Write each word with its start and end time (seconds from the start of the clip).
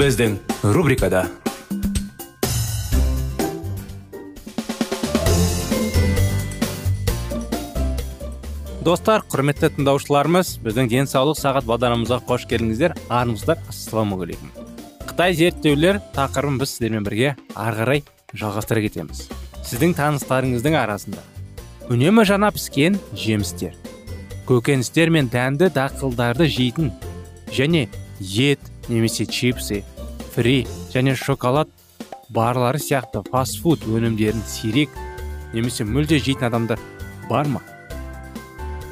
Біздің 0.00 0.38
рубрикада 0.72 1.26
достар 8.80 9.26
құрметті 9.28 9.68
тыңдаушыларымыз 9.74 10.54
біздің 10.64 10.88
денсаулық 10.94 11.36
сағат 11.36 11.68
бағдарламамызға 11.68 12.22
қош 12.30 12.48
келдіңіздер 12.48 12.96
армысыздар 13.12 13.60
ассалаумағалейкум 13.68 14.56
қытай 15.04 15.36
зерттеулер 15.36 16.00
тақырыбын 16.16 16.56
біз 16.64 16.72
сіздермен 16.78 17.04
бірге 17.04 17.36
ары 17.52 17.76
қарай 17.82 18.04
жалғастыра 18.32 18.86
кетеміз 18.88 19.26
сіздің 19.68 19.92
таныстарыңыздың 20.00 20.80
арасында 20.80 21.28
үнемі 21.92 22.24
жаңа 22.24 22.54
піскен 22.56 22.96
жемістер 23.12 23.76
көкөністер 24.48 25.12
мен 25.12 25.28
дәнді 25.28 25.68
дақылдарды 25.76 26.48
жейтін 26.48 26.94
және 27.52 27.90
ет 28.20 28.60
немесе 28.90 29.24
чипсы 29.26 29.84
фри 30.34 30.66
және 30.94 31.14
шоколад 31.18 31.68
барлары 32.30 32.78
сияқты 32.78 33.22
фастфуд 33.30 33.84
өнімдерін 33.90 34.42
сирек 34.46 34.90
немесе 35.52 35.84
мүлде 35.84 36.20
жейтін 36.22 36.50
адамдар 36.50 36.82
бар 37.30 37.48
ма? 37.50 37.62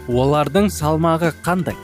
Олардың 0.09 0.71
салмағы 0.73 1.33
қандай? 1.45 1.77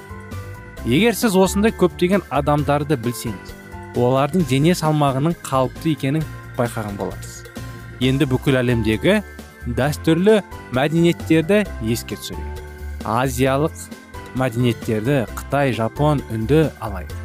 Егер 0.85 1.15
сіз 1.17 1.37
осындай 1.39 1.73
көптеген 1.73 2.25
адамдарды 2.35 2.99
білсеңіз 3.01 3.55
олардың 3.95 4.47
дене 4.51 4.75
салмағының 4.75 5.37
қалыпты 5.47 5.95
екенін 5.95 6.25
байқаған 6.59 6.99
боларсыз. 6.99 7.45
Енді 8.03 8.27
бүкіл 8.31 8.59
әлемдегі 8.61 9.21
дәстүрлі 9.79 10.41
мәдениеттерді 10.77 11.63
еске 11.87 12.19
түсірейік. 12.19 12.65
Азиялық 13.05 13.85
мәдениеттерді 14.41 15.23
қытай 15.39 15.73
жапон 15.77 16.25
үнді 16.35 16.67
алайық. 16.83 17.24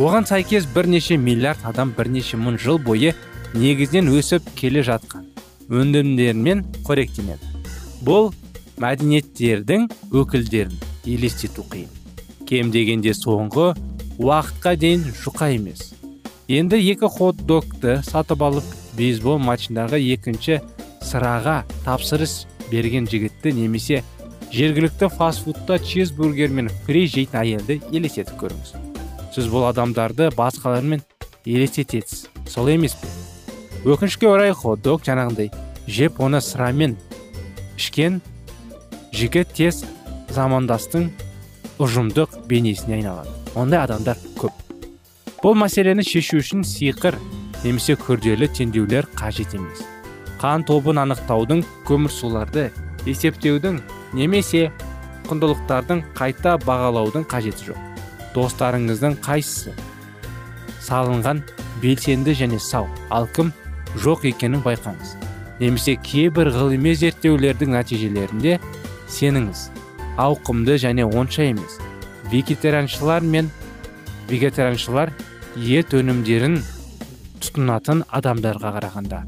Оған 0.00 0.24
сәйкес 0.24 0.64
бірнеше 0.72 1.18
миллиард 1.20 1.64
адам 1.68 1.92
бірнеше 1.96 2.38
мың 2.40 2.56
жыл 2.60 2.78
бойы 2.80 3.12
негізінен 3.52 4.08
өсіп 4.16 4.46
келе 4.56 4.80
жатқан 4.86 5.26
өнімдермен 5.68 6.62
қоректенеді. 6.86 7.50
Бұл 8.00 8.30
мәдениеттердің 8.80 9.90
өкілдерін 10.16 10.78
елестету 11.04 11.64
қиын. 11.68 11.90
Кем 12.48 12.70
дегенде 12.72 13.12
соңғы 13.16 13.74
уақытқа 14.16 14.76
дейін 14.80 15.04
жұқа 15.22 15.50
емес. 15.56 15.92
Енді 16.48 16.80
екі 16.80 17.08
хот 17.12 17.44
догты 17.46 18.00
сатып 18.06 18.42
алып 18.42 18.64
бейсбол 18.96 19.38
матчындағы 19.44 20.00
екінші 20.14 20.60
sıраға 21.04 21.62
тапсырыс 21.84 22.46
берген 22.70 23.06
жігітті 23.08 23.52
немесе 23.56 24.02
жергілікті 24.52 25.12
фастфудта 25.18 25.78
чизбургер 25.78 26.48
мен 26.48 26.72
фри 26.86 27.06
жейтін 27.06 27.40
әйелді 27.44 27.80
елестетіп 27.92 28.40
көріңіз. 28.40 28.91
Сіз 29.32 29.48
бұл 29.48 29.64
адамдарды 29.70 30.28
басқалармен 30.36 31.02
елестетесіз. 31.48 32.26
Сол 32.48 32.68
емес 32.68 32.94
пе? 33.00 33.08
Өкінішке 33.88 34.28
орай 34.28 34.52
хот 34.52 34.82
дог 34.84 35.02
жаңағындай 35.06 35.50
жеп 35.88 36.20
оны 36.20 36.40
сырамен 36.44 36.98
ішкен 37.78 38.20
жігіт 39.16 39.54
тез 39.56 39.82
замандастың 40.30 41.08
ұжымдық 41.82 42.42
бейнесіне 42.48 43.00
айналады. 43.00 43.32
Ондай 43.58 43.82
адамдар 43.82 44.20
көп. 44.38 44.52
Бұл 45.42 45.56
мәселені 45.58 46.04
шешу 46.06 46.38
үшін 46.38 46.62
сиқыр 46.62 47.18
немесе 47.64 47.96
күрделі 47.98 48.48
теңдеулер 48.54 49.08
қажет 49.18 49.56
емес. 49.58 49.82
Қан 50.38 50.64
тобын 50.66 51.02
анықтаудың 51.02 51.64
көмірсуларды 51.88 52.70
есептеудің 53.06 53.80
немесе 54.14 54.68
құндылықтардың 55.28 56.04
қайта 56.18 56.58
бағалаудың 56.66 57.26
қажеті 57.30 57.72
жоқ. 57.72 57.91
Достарыңыздың 58.34 59.18
қайсысы? 59.24 59.74
Салынған 60.82 61.42
белсенді 61.82 62.34
және 62.36 62.58
сау. 62.60 62.88
Ал 63.10 63.28
кім 63.34 63.52
жоқ 64.02 64.26
екенін 64.32 64.62
байқаңыз. 64.64 65.16
Немесе 65.60 65.96
кейбір 65.96 66.50
ғылыми 66.54 66.94
зерттеулердің 66.98 67.76
нәтижелерінде 67.76 68.58
сеніңіз. 69.08 69.68
Ауқымды 70.18 70.78
және 70.80 71.04
онша 71.06 71.46
емес. 71.50 71.78
Вегетарианшылар 72.32 73.22
мен 73.22 73.50
вегетарианшылар 74.30 75.12
ет 75.56 75.92
өнімдерін 75.94 76.58
тұтынатын 77.42 78.04
адамдарға 78.08 78.72
қарағанда 78.78 79.22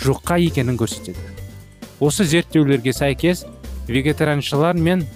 жұқа 0.00 0.38
екенін 0.46 0.78
көрсетеді. 0.80 1.20
Осы 2.00 2.24
зерттеулерге 2.24 2.92
сәйкес 2.96 3.46
вегетарианшылар 3.88 4.76
мен 4.76 5.06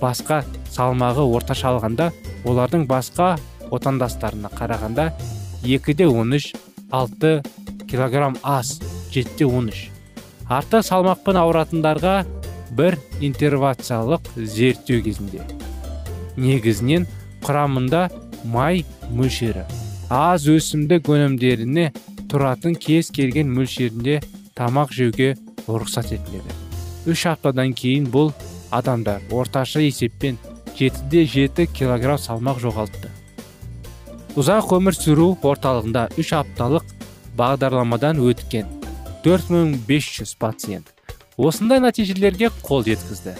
басқа 0.00 0.42
салмағы 0.72 1.24
орташа 1.36 1.70
алғанда 1.72 2.10
олардың 2.44 2.86
басқа 2.90 3.34
отандастарына 3.74 4.50
қарағанда 4.54 5.10
екіде 5.64 6.06
он 6.06 6.34
үш 6.36 6.52
алты 6.90 7.42
килограмм 7.90 8.36
аз 8.42 8.80
жетіде 9.12 9.46
он 9.46 9.70
үш. 9.72 9.88
Артық 10.50 10.84
салмақпен 10.84 11.38
ауыратындарға 11.40 12.16
бір 12.76 12.98
интервациялық 13.24 14.34
зерттеу 14.36 15.00
кезінде. 15.04 15.40
Негізінен 16.36 17.06
құрамында 17.46 18.08
май 18.44 18.84
мөлшері 19.10 19.64
аз 20.10 20.48
өсімдік 20.50 21.08
өнімдеріне 21.08 21.92
тұратын 22.28 22.74
кез 22.76 23.08
келген 23.14 23.52
мөлшерінде 23.54 24.20
тамақ 24.58 24.92
жеуге 24.92 25.34
рұқсат 25.66 26.12
етіледі. 26.12 26.58
Үш 27.08 27.24
аптадан 27.30 27.72
кейін 27.76 28.10
бұл 28.12 28.32
адамдар 28.78 29.22
орташа 29.30 29.82
есеппен 29.84 30.38
жетіде 30.78 31.24
жеті 31.30 31.66
килограмм 31.70 32.18
салмақ 32.18 32.58
жоғалтты. 32.62 33.10
Ұзақ 34.34 34.72
өмір 34.78 34.96
сүру 34.98 35.28
орталығында 35.46 36.08
үш 36.18 36.32
апталық 36.34 36.88
бағдарламадан 37.38 38.18
өткен 38.18 38.66
4500 39.24 40.34
пациент. 40.38 40.90
Осындай 41.38 41.80
нәтижелерге 41.82 42.50
қол 42.62 42.84
жеткізді. 42.86 43.36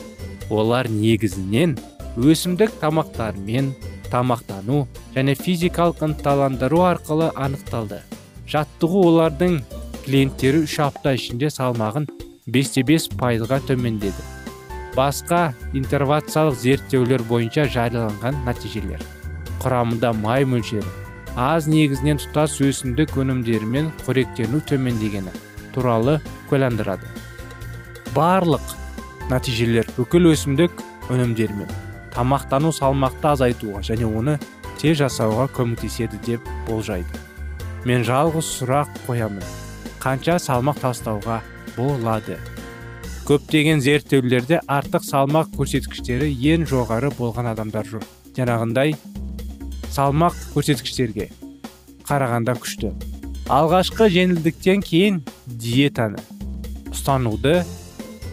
Олар 0.51 0.89
негізінен 0.91 1.77
өсімдік 2.15 2.77
тамақтармен 2.81 3.73
тамақтану 4.13 4.85
және 5.17 5.35
физикалық 5.39 6.05
ынталандыру 6.09 6.85
арқылы 6.87 7.33
анықталды. 7.35 8.03
Жаттығу 8.51 9.07
олардың 9.11 9.59
клиенттері 10.05 10.63
үш 10.69 10.79
апта 10.85 11.15
ішінде 11.19 11.51
салмағын 11.51 12.07
бесте 12.47 12.87
бес 12.87 13.09
пайызға 13.09 13.63
төмендеді. 13.67 14.34
Басқа 14.95 15.53
интервациялық 15.75 16.59
зерттеулер 16.59 17.23
бойынша 17.29 17.67
жарияланған 17.71 18.45
нәтижелер. 18.47 19.03
Құрамында 19.63 20.13
май 20.21 20.47
мөлшері 20.49 20.87
аз 21.35 21.67
негізінен 21.67 22.21
тұтас 22.23 22.61
өсімдік 22.63 23.17
өнімдерімен 23.19 23.91
қоректену 24.05 24.61
төмендегені 24.69 25.33
туралы 25.75 26.21
куәландырады. 26.51 27.09
Барлық 28.15 28.77
нәтижелер 29.33 29.89
бүкіл 29.97 30.31
өсімдік 30.31 30.85
өнімдерімен 31.11 31.73
тамақтану 32.15 32.71
салмақты 32.75 33.33
азайтуға 33.33 33.83
және 33.91 34.07
оны 34.07 34.39
тез 34.79 35.01
жасауға 35.03 35.49
көмектеседі 35.57 36.21
деп 36.27 36.51
болжайды. 36.69 37.23
Мен 37.85 38.07
жалғыз 38.07 38.47
сұрақ 38.61 38.95
қоямын. 39.09 39.43
Қанша 39.99 40.39
салмақ 40.39 40.79
тастауға 40.85 41.41
болады? 41.77 42.39
Көптеген 43.25 43.81
зерттеулерде 43.81 44.59
артық 44.69 45.05
салмақ 45.07 45.55
көрсеткіштері 45.57 46.27
ең 46.53 46.67
жоғары 46.69 47.09
болған 47.17 47.47
адамдар 47.55 47.87
жоқ. 47.89 48.05
Жаңағындай 48.37 48.93
салмақ 49.95 50.37
көрсеткіштерге 50.53 51.31
қарағанда 52.05 52.57
күшті. 52.61 52.91
Алғашқы 53.49 54.11
жеңілдіктен 54.13 54.85
кейін 54.85 55.23
диетаны 55.47 56.21
ұстануды 56.93 57.63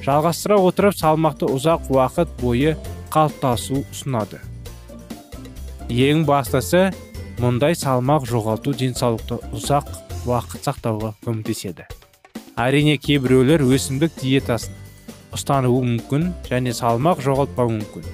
жалғастыра 0.04 0.60
отырып 0.60 1.00
салмақты 1.00 1.48
ұзақ 1.56 1.88
уақыт 1.96 2.36
бойы 2.42 2.76
қалыптасу 3.16 3.86
ұсынады. 3.86 4.44
Ең 5.88 6.26
бастысы 6.28 6.90
мұндай 7.40 7.80
салмақ 7.80 8.28
жоғалту 8.28 8.76
денсаулықты 8.76 9.40
ұзақ 9.56 9.92
уақыт 10.28 10.68
сақтауға 10.68 11.16
көмектеседі. 11.24 11.88
Әрине 12.60 12.98
кейбіреулер 13.00 13.64
өсімдік 13.64 14.20
диетасын 14.20 14.81
ұстануы 15.36 15.82
мүмкін 15.88 16.30
және 16.50 16.74
салмақ 16.76 17.22
жоғалтпауы 17.24 17.78
мүмкін. 17.80 18.06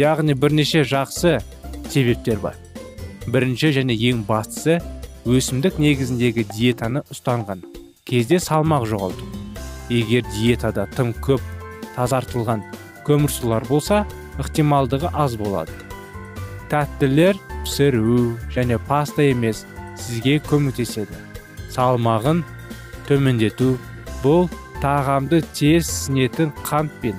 Яғни 0.00 0.34
бірнеше 0.34 0.82
жақсы 0.88 1.38
себептер 1.92 2.40
бар. 2.42 2.56
Бірінші 3.26 3.72
және 3.78 3.96
ең 4.10 4.24
бастысы 4.28 4.80
өсімдік 5.24 5.78
негізіндегі 5.80 6.44
диетаны 6.50 7.04
ұстанған 7.12 7.62
кезде 8.04 8.40
салмақ 8.42 8.88
жоғалту. 8.90 9.28
Егер 9.88 10.24
диетада 10.34 10.86
тым 10.96 11.12
көп 11.24 11.40
тазартылған 11.94 12.64
көмірсулар 13.06 13.64
болса 13.68 14.04
ықтималдығы 14.40 15.12
аз 15.12 15.36
болады. 15.40 15.72
Тәттілер 16.72 17.38
пісіру 17.64 18.34
және 18.52 18.80
паста 18.88 19.24
емес 19.28 19.64
сізге 20.00 20.40
көмектеседі. 20.48 21.16
Салмағын 21.72 22.42
төмендету 23.08 23.74
бұл 24.24 24.48
тағамды 24.84 25.40
тез 25.56 25.88
сінетін 25.88 26.52
қант 26.60 26.92
пен 27.00 27.16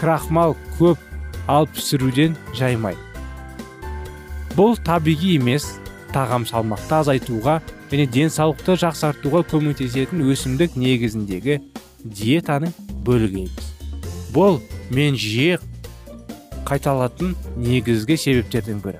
крахмал 0.00 0.56
көп 0.80 0.98
ал 1.46 1.68
пісіруден 1.70 2.34
жаймай. 2.58 2.96
Бұл 4.58 4.74
табиғи 4.82 5.36
емес 5.38 5.68
тағам 6.10 6.46
салмақты 6.48 6.98
азайтуға 6.98 7.60
және 7.92 8.08
денсаулықты 8.10 8.76
жақсартуға 8.82 9.44
көмектесетін 9.52 10.26
өсімдік 10.32 10.74
негізіндегі 10.80 11.60
диетаның 12.02 12.74
бөлігі 13.06 13.46
бұл 14.36 14.58
мен 14.92 15.14
жиі 15.16 15.56
қайталатын 16.66 17.36
негізгі 17.56 18.16
себептердің 18.20 18.82
бірі. 18.84 18.98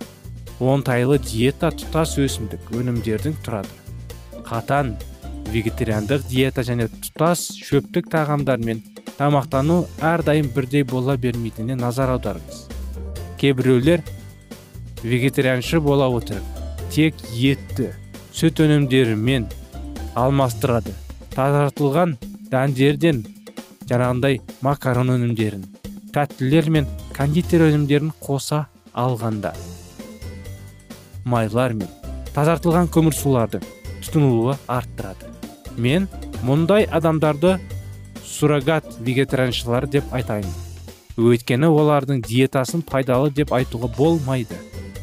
Оңтайлы 0.63 1.19
диета 1.21 1.69
тұтас 1.75 2.15
өсімдік 2.23 2.71
өнімдердің 2.73 3.35
тұрады. 3.45 3.69
Қатан 4.47 4.95
вегетариандық 5.53 6.27
диета 6.31 6.65
және 6.67 6.89
тұтас 6.91 7.49
шөптік 7.63 8.11
тағамдармен 8.13 8.83
тамақтану 9.19 9.85
әрдайым 10.05 10.51
бірдей 10.55 10.85
бола 10.85 11.17
бермейтініне 11.17 11.77
назар 11.81 12.13
аударыңыз. 12.17 12.67
Кейбіреулер 13.41 14.03
вегетарианшы 15.03 15.81
бола 15.81 16.09
отырып 16.13 16.45
тек 16.91 17.21
етті 17.33 17.93
сүт 18.35 18.61
өнімдерімен 18.65 19.49
алмастырады. 20.17 20.95
Тазартылған 21.37 22.17
дәндерден 22.51 23.25
жаңағындай 23.87 24.41
макарон 24.65 25.13
өнімдерін 25.15 25.67
тәттілер 26.17 26.71
мен 26.73 26.87
кондитер 27.17 27.67
өнімдерін 27.69 28.13
қоса 28.25 28.65
алғанда 28.97 29.53
майлар 31.29 31.75
мен 31.77 31.91
тазартылған 32.35 32.89
көмірсулардың 32.95 33.65
тұтынылуы 34.07 34.57
арттырады. 34.71 35.36
Мен 35.77 36.09
мұндай 36.47 36.87
адамдарды 36.87 37.57
суррогат 38.25 38.87
вегетарианшылар 39.01 39.87
деп 39.91 40.09
айтайын. 40.15 40.49
Өйткені 41.17 41.71
олардың 41.73 42.21
диетасын 42.27 42.83
пайдалы 42.85 43.31
деп 43.33 43.53
айтуға 43.57 43.89
болмайды. 43.97 44.59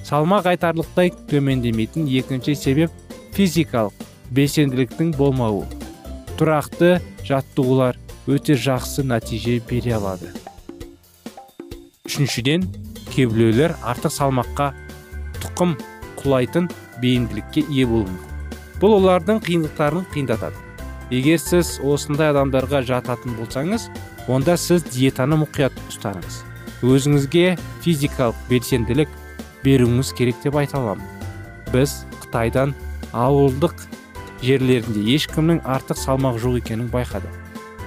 Салмақ 0.06 0.52
айтарлықтай 0.52 1.14
төмендемейтін 1.32 2.06
екінші 2.20 2.56
себеп 2.60 2.92
физикалық 3.34 4.04
белсенділіктің 4.36 5.14
болмауы. 5.18 5.66
Тұрақты 6.38 7.00
жаттығулар 7.26 7.98
өте 8.28 8.58
жақсы 8.58 9.06
нәтиже 9.08 9.60
бере 9.70 9.96
алады. 9.98 10.30
Үшіншіден 12.06 12.68
кейбіреулер 13.14 13.74
артық 13.82 14.14
салмаққа 14.14 14.70
тұқым 15.40 15.74
құлайтын 16.22 16.70
бейімділікке 17.02 17.66
ие 17.70 17.88
болуы 17.90 18.33
бұл 18.84 18.98
олардың 18.98 19.38
қиындықтарын 19.46 20.04
қиындатады. 20.12 20.60
Егер 21.08 21.38
сіз 21.40 21.78
осындай 21.88 22.34
адамдарға 22.34 22.82
жататын 22.84 23.38
болсаңыз 23.38 23.86
онда 24.28 24.58
сіз 24.60 24.84
диетаны 24.90 25.38
мұқият 25.40 25.78
ұстаныңыз. 25.88 26.42
Өзіңізге 26.84 27.54
физикалық 27.86 28.42
белсенділік 28.50 29.14
беруіңіз 29.64 30.12
керек 30.18 30.42
деп 30.44 30.58
айта 30.60 30.82
аламын. 30.82 31.06
Біз 31.72 32.02
қытайдан 32.26 32.74
ауылдық 33.16 33.86
жерлерінде 34.44 35.06
ешкімнің 35.16 35.64
артық 35.64 36.02
салмақ 36.04 36.42
жоқ 36.44 36.60
екенін 36.60 36.92
байқадық. 36.92 37.40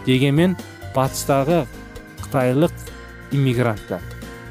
Дегенмен 0.08 0.56
батыстағы 0.96 1.66
қытайлық 2.24 2.72
иммигранттар 3.36 4.00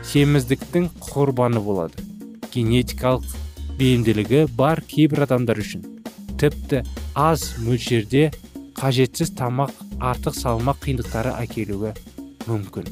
семіздіктің 0.06 0.92
құрбаны 1.09 1.65
болады. 1.65 2.06
Генетикалық 2.53 3.25
бейімділігі 3.81 4.45
бар 4.53 4.86
кейбір 4.86 5.25
адамдар 5.25 5.65
үшін. 5.65 5.94
Тіпті 6.39 6.83
аз 7.15 7.55
мөлшерде 7.63 8.29
қажетсіз 8.75 9.31
тамақ 9.39 9.71
артық 10.03 10.35
салмақ 10.35 10.81
қиындықтары 10.83 11.31
әкелуі 11.39 11.93
мүмкін. 12.49 12.89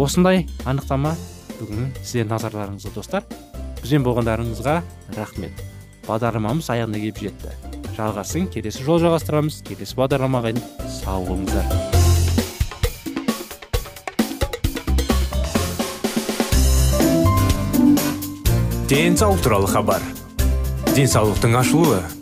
Осындай 0.00 0.46
анықтама 0.64 1.12
бүгін 1.58 1.92
сіздердің 2.00 2.32
назарларыңызға 2.32 2.94
достар. 2.96 3.26
Бізбен 3.82 4.06
болғандарыңызға 4.06 4.78
рахмет. 5.18 5.60
Бағдарламамыз 6.06 6.70
аяғына 6.72 7.02
келіп 7.02 7.20
жетті. 7.26 7.52
Жалғасын 7.98 8.48
келесі 8.54 8.86
жол 8.86 9.02
жалғастырамыз. 9.02 9.60
Келесі 9.66 9.98
бағдарламаға 9.98 10.54
дейін 10.56 10.88
сау 10.88 11.26
болыңыздар. 11.28 11.66
Денсаулық 18.88 19.44
туралы 19.44 19.68
хабар. 19.68 20.02
Денсаулықтың 20.96 21.54
ашылуы. 21.60 22.21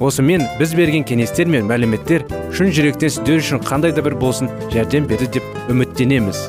Осымен 0.00 0.44
біз 0.58 0.74
берген 0.76 1.04
кеңестер 1.08 1.48
мен 1.48 1.66
мәліметтер 1.70 2.26
шын 2.56 2.72
жүректен 2.74 3.12
сіздер 3.12 3.40
үшін 3.40 3.62
қандай 3.64 3.94
да 3.96 4.04
бір 4.04 4.18
болсын 4.20 4.50
жәрдем 4.74 5.08
берді 5.08 5.30
деп 5.38 5.72
үміттенеміз. 5.72 6.46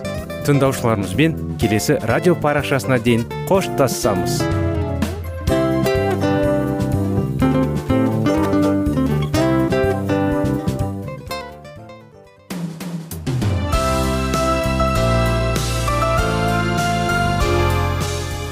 Тыңдаушыларымызбен 0.48 1.36
келесі 1.62 2.00
радио 2.08 2.36
парақшасына 2.36 3.00
дейін 3.04 3.28
қоштассамыз 3.50 4.42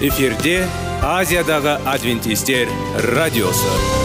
эфирде 0.05 0.59
азиядағы 1.01 1.79
адвентистер 1.89 2.67
радиосы 3.15 3.15
радиосы. 3.15 4.04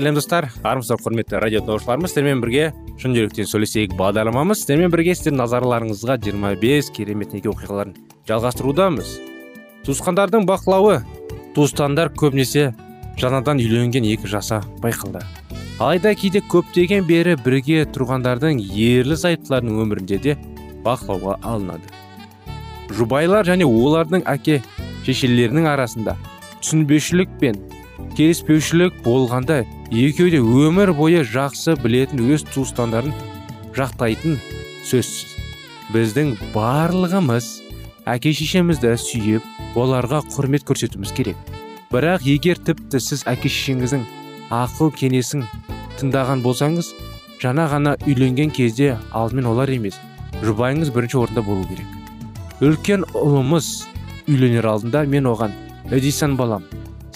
Сәлем 0.00 0.16
достар 0.16 0.46
армысыздар 0.64 1.00
құрметті 1.04 1.40
радио 1.42 1.60
тыңдаушыларымыз 1.60 2.08
сіздермен 2.08 2.38
бірге 2.40 2.70
шын 3.02 3.12
жүректен 3.12 3.44
сөйлесейік 3.44 3.92
бағдарламамыз. 3.98 4.62
Сіздермен 4.62 4.88
бірге 4.94 5.12
сіздердің 5.12 5.40
назарларыңызға 5.42 6.14
25 6.24 6.86
керемет 6.96 7.34
неке 7.36 7.50
оқиғаларын 7.50 7.92
жалғастырудамыз. 8.30 9.10
Туысқандардың 9.84 10.46
бақылауы 10.48 11.02
туысқандар 11.52 12.14
көбінесе 12.16 12.70
жаңадан 13.20 13.60
үйленген 13.60 14.06
екі 14.08 14.30
жаса 14.32 14.62
байқалды. 14.80 15.20
Алайда 15.76 16.14
кейде 16.16 16.40
көптеген 16.48 17.04
бері 17.04 17.34
бірге 17.44 17.82
тұрғандардың 17.92 18.62
ерлі 18.72 19.18
зайыптылардың 19.20 19.82
өмірінде 19.84 20.20
де 20.24 20.36
бақылауға 20.86 21.42
алынады. 21.44 21.92
Жұбайлар 22.96 23.44
және 23.44 23.68
олардың 23.68 24.24
әке 24.32 24.62
шешелерінің 25.04 25.68
арасында 25.74 26.16
түсінбеушілік 26.62 27.36
пен 27.42 27.60
келіспеушілік 28.16 28.96
болғанда 29.04 29.60
екеуі 29.90 30.30
де 30.30 30.38
өмір 30.38 30.92
бойы 30.94 31.24
жақсы 31.26 31.74
білетін 31.82 32.22
өз 32.30 32.44
туыстандарын 32.46 33.10
жақтайтын 33.74 34.36
сөзсіз. 34.86 35.34
Біздің 35.90 36.36
барлығымыз 36.54 37.48
әке 38.06 38.30
шешемізді 38.38 38.94
сүйіп 39.02 39.74
оларға 39.74 40.22
құрмет 40.30 40.62
көрсетуіміз 40.68 41.10
керек. 41.16 41.38
Бірақ 41.90 42.22
егер 42.22 42.60
тіпті 42.62 43.00
сіз 43.02 43.24
әке 43.26 43.50
шешеңіздің 43.50 44.04
ақыл 44.54 44.92
кеңесін 44.94 45.42
тыңдаған 45.98 46.44
болсаңыз 46.44 46.92
жаңа 47.42 47.66
ғана 47.72 47.96
үйленген 48.06 48.54
кезде 48.54 48.92
алдымен 49.10 49.50
олар 49.50 49.74
емес 49.74 49.98
жұбайыңыз 50.44 50.94
бірінші 50.94 51.18
орында 51.24 51.42
болу 51.42 51.66
керек. 51.66 51.90
Үлкен 52.62 53.08
ұлымыз 53.10 53.72
үйленер 54.28 54.70
алдында 54.70 55.02
мен 55.10 55.26
оған 55.26 55.56
эдисон 55.90 56.36
балам 56.38 56.62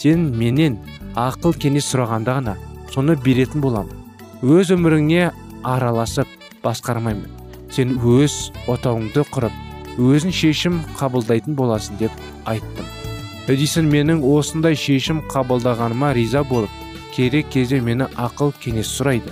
сен 0.00 0.26
менен 0.35 0.81
ақыл 1.14 1.54
кеңес 1.54 1.87
сұрағанда 1.92 2.38
ғана 2.38 2.56
соны 2.90 3.14
беретін 3.16 3.62
боламын. 3.62 3.94
Өз 4.42 4.73
өміріңе 4.75 5.30
араласып 5.62 6.28
басқармаймын. 6.64 7.30
Сен 7.71 7.97
өз 7.99 8.50
отауыңды 8.71 9.25
құрып 9.35 9.99
өзің 9.99 10.35
шешім 10.35 10.80
қабылдайтын 10.99 11.54
боласың 11.59 11.99
деп 12.00 12.12
айттым. 12.50 12.87
Эдисон 13.47 13.90
менің 13.92 14.23
осындай 14.26 14.75
шешім 14.78 15.23
қабылдағаныма 15.30 16.12
риза 16.16 16.42
болып 16.49 16.71
керек 17.14 17.50
кезде 17.52 17.80
мені 17.80 18.09
ақыл 18.16 18.54
кеңес 18.62 18.90
сұрайды. 18.90 19.30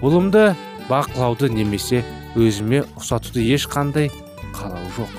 Ұлымды 0.00 0.54
бақылауды 0.88 1.50
немесе 1.52 2.04
өзіме 2.36 2.84
ұқсатуды 2.96 3.44
ешқандай 3.56 4.08
қалау 4.56 4.88
жоқ. 4.96 5.12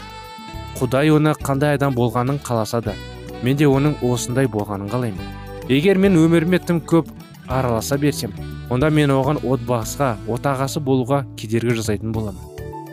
Құдай 0.79 1.11
оны 1.13 1.35
қандай 1.37 1.75
адам 1.77 1.93
болғанын 1.93 2.41
қаласа 2.41 2.81
да 2.81 2.95
мен 3.43 3.57
де 3.57 3.67
оның 3.69 3.99
осындай 4.01 4.47
болғанын 4.47 4.89
қалаймын. 4.89 5.40
Егер 5.69 5.97
мен 6.01 6.17
өміріме 6.17 6.59
тым 6.63 6.81
көп 6.81 7.09
араласа 7.47 7.97
берсем 7.97 8.33
онда 8.71 8.89
мен 8.89 9.11
оған 9.11 9.41
отбасыға 9.43 10.13
отағасы 10.31 10.79
болуға 10.79 11.25
кедергі 11.37 11.75
жасайтын 11.81 12.13
боламын. 12.15 12.39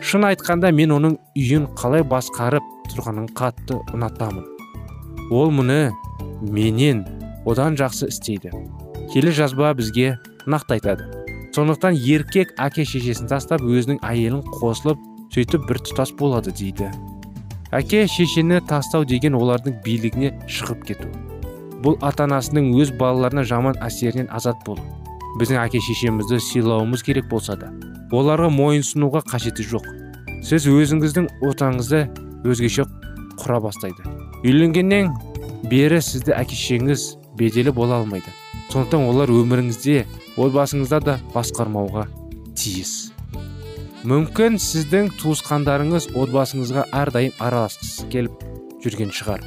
Шын 0.03 0.25
айтқанда 0.27 0.71
мен 0.75 0.91
оның 0.95 1.15
үйін 1.39 1.69
қалай 1.79 2.03
басқарып 2.03 2.65
тұрғанын 2.91 3.29
қатты 3.35 3.79
ұнатамын. 3.95 4.43
Ол 5.31 5.53
мұны 5.55 5.93
менен 6.41 7.05
одан 7.47 7.79
жақсы 7.79 8.09
істейді. 8.11 8.51
Келі 9.13 9.31
жазба 9.35 9.71
бізге 9.77 10.17
нақты 10.45 10.77
айтады. 10.77 11.07
Сондықтан 11.55 11.95
еркек 11.95 12.53
әке 12.59 12.85
шешесін 12.85 13.31
тастап 13.31 13.63
өзінің 13.63 14.03
әйелін 14.05 14.43
қосылып 14.59 14.99
сөйтіп 15.33 15.65
бір 15.69 15.81
тұтас 15.87 16.11
болады 16.19 16.51
дейді. 16.51 16.91
Әке 17.71 18.05
шешені 18.09 18.61
тастау 18.67 19.05
деген 19.05 19.35
олардың 19.39 19.79
билігіне 19.85 20.35
шығып 20.47 20.87
кету. 20.91 21.11
Бұл 21.83 21.99
ата 22.05 22.25
анасының 22.27 22.73
өз 22.79 22.93
балаларына 22.99 23.43
жаман 23.47 23.77
әсерінен 23.85 24.31
азат 24.31 24.59
болу 24.65 24.83
біздің 25.39 25.61
әке 25.61 25.79
шешемізді 25.83 26.39
сыйлауымыз 26.43 27.03
керек 27.05 27.29
болса 27.31 27.55
да 27.59 27.69
оларға 28.11 28.49
мойынсұнуға 28.53 29.21
қажеті 29.29 29.65
жоқ. 29.69 29.85
Сіз 30.45 30.65
өзіңіздің 30.71 31.27
отаңызды 31.45 32.05
өзгеше 32.47 32.85
құра 33.39 33.59
бастайды. 33.61 34.05
Үйленгеннен 34.43 35.11
бері 35.69 35.99
сізді 36.01 36.33
әке 36.37 36.57
шешеңіз 36.57 37.05
беделі 37.37 37.73
бола 37.75 37.99
алмайды. 37.99 38.31
Сондықтан 38.73 39.05
олар 39.09 39.31
өміріңізде 39.33 40.05
отбасыңызда 40.39 40.99
да 41.05 41.17
басқармауға 41.35 42.07
тиіс. 42.57 43.11
Мүмкін 44.07 44.57
сіздің 44.63 45.11
туысқандарыңыз 45.19 46.09
отбасыңызға 46.15 46.87
әрдайым 46.95 47.35
араласқысы 47.43 48.07
келіп 48.13 48.45
жүрген 48.83 49.11
шығар. 49.13 49.43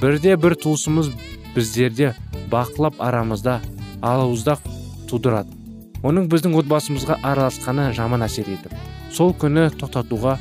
Бірде 0.00 0.34
бір 0.40 0.56
туысымыз 0.58 1.12
біздерде 1.54 2.14
бақылап 2.52 2.98
арамызда 2.98 3.60
алауыздақ 4.02 4.62
тудырады. 5.10 5.52
Оның 6.02 6.30
біздің 6.32 6.56
отбасымызға 6.62 7.20
араласқаны 7.22 7.90
жаман 7.96 8.24
әсер 8.24 8.48
етіп 8.48 8.72
сол 9.12 9.34
күні 9.34 9.68
тоқтатуға 9.80 10.36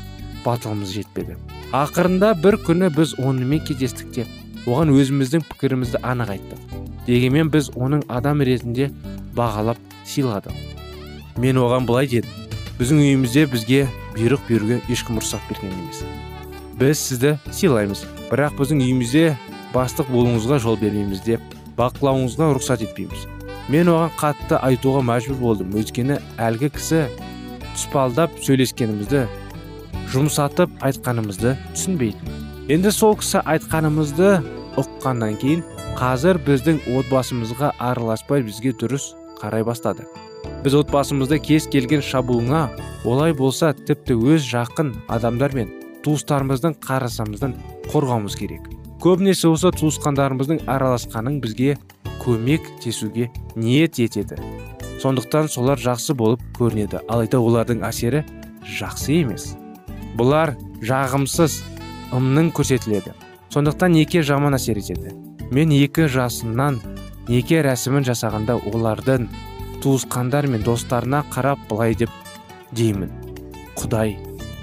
батылымыз 0.46 0.94
жетпеді. 0.94 1.38
Ақырында 1.76 2.34
бір 2.44 2.60
күні 2.66 2.90
біз 2.94 3.16
онымен 3.20 3.64
кездестік 3.66 4.12
те 4.14 4.26
оған 4.70 4.94
өзіміздің 4.94 5.46
пікірімізді 5.50 6.02
анық 6.06 6.34
айттық. 6.36 6.62
Дегенмен 7.08 7.50
біз 7.54 7.72
оның 7.76 8.06
адам 8.08 8.44
ретінде 8.46 8.90
бағалап 9.38 9.80
сыйладық. 10.06 10.54
Мен 11.38 11.58
оған 11.62 11.88
былай 11.90 12.10
дедім. 12.12 12.30
Біздің 12.80 13.02
үйімізде 13.04 13.46
бізге 13.52 13.82
бұйрық 14.16 14.46
беруге 14.50 14.82
ешкім 14.90 15.20
рұқсат 15.20 15.44
берген 15.50 15.74
емес. 15.74 16.04
Біз 16.80 17.02
сізді 17.02 17.38
сыйлаймыз. 17.52 18.06
Бірақ 18.30 18.58
біздің 18.60 18.84
үйімізде 18.86 19.26
бастық 19.74 20.10
болуыңызға 20.14 20.60
жол 20.64 20.80
бермейміз 20.82 21.24
деп 21.26 21.42
бақылауыңызға 21.78 22.52
рұқсат 22.58 22.84
етпейміз. 22.88 23.28
Мен 23.70 23.92
оған 23.94 24.14
қатты 24.18 24.58
айтуға 24.66 25.04
мәжбүр 25.06 25.38
болдым. 25.40 25.76
Өйткені 25.78 26.18
әлгі 26.42 26.72
кісі 26.74 27.04
тұспалдап 27.76 28.34
сөйлескенімізді 28.44 29.26
жұмсатып 30.10 30.74
айтқанымызды 30.84 31.54
түсінбейтін 31.76 32.40
енді 32.74 32.92
сол 32.94 33.16
кісі 33.20 33.44
айтқанымызды 33.46 34.32
ұққаннан 34.82 35.38
кейін 35.42 35.62
қазір 36.00 36.40
біздің 36.46 36.82
отбасымызға 36.98 37.72
араласпай 37.82 38.44
бізге 38.46 38.74
дұрыс 38.78 39.12
қарай 39.42 39.66
бастады. 39.68 40.08
Біз 40.64 40.80
отбасымызды 40.82 41.40
кез 41.44 41.68
келген 41.72 42.04
шабуылыңа 42.06 42.66
олай 43.06 43.34
болса 43.38 43.72
тіпті 43.74 44.18
өз 44.34 44.50
жақын 44.50 44.94
адамдар 45.12 45.56
мен 45.58 45.72
туыстарымыздың 46.06 46.80
қарасамыздан 46.86 47.58
қорғауымыз 47.92 48.38
керек. 48.40 48.79
Көбінесе 49.00 49.48
осы 49.48 49.70
туысқандарымыздың 49.80 50.66
араласқаның 50.68 51.38
бізге 51.40 51.78
көмек 52.20 52.66
тесуге 52.84 53.30
ниет 53.56 54.00
етеді. 54.04 54.36
Сондықтан 55.00 55.48
солар 55.48 55.80
жақсы 55.80 56.14
болып 56.20 56.44
көрінеді. 56.58 57.00
Алайда 57.08 57.40
олардың 57.40 57.86
әсері 57.88 58.26
жақсы 58.68 59.22
емес. 59.22 59.54
Бұлар 60.20 60.58
жағымсыз 60.84 61.62
ымның 62.12 62.52
көрсетіледі. 62.52 63.16
Сондықтан 63.54 63.96
неке 63.96 64.22
жаман 64.22 64.60
әсер 64.60 64.82
етеді. 64.84 65.16
Мен 65.50 65.72
екі 65.72 66.10
жасымнан 66.12 66.82
неке 67.32 67.64
рәсімін 67.64 68.04
жасағанда 68.04 68.60
олардың 68.68 69.30
туысқандар 69.80 70.50
мен 70.52 70.66
достарына 70.68 71.24
қарап 71.32 71.64
былай 71.72 71.96
деп 71.96 72.12
деймін. 72.76 73.16
Құдай 73.80 74.18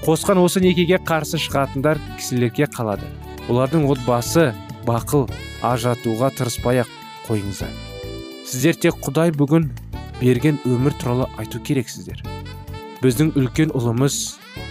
қосқан 0.05 0.45
осы 0.45 0.61
некеге 0.61 1.01
қарсы 1.01 1.41
шығатындар 1.41 1.97
кісілерге 2.19 2.69
қалады. 2.69 3.09
Олардың 3.51 3.87
отбасы 3.91 4.51
бақыл 4.87 5.27
ажыратуға 5.67 6.33
тырыспай 6.39 6.83
ақ 6.83 6.91
қойыңыздар. 7.29 7.73
Сіздер 8.47 8.79
тек 8.87 9.01
құдай 9.03 9.33
бүгін 9.35 9.71
берген 10.21 10.61
өмір 10.65 10.95
туралы 11.01 11.31
айту 11.39 11.61
керексіздер. 11.61 12.23
Біздің 13.03 13.35
үлкен 13.39 13.75
ұлымыз 13.77 14.21